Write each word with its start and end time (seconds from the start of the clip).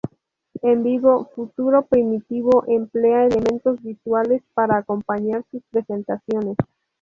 En 0.63 0.81
vivo, 0.81 1.29
Futuro 1.35 1.85
Primitivo 1.85 2.63
emplea 2.65 3.23
elementos 3.27 3.79
visuales 3.83 4.41
para 4.55 4.77
acompañar 4.77 5.45
sus 5.51 5.61
presentaciones. 5.69 6.57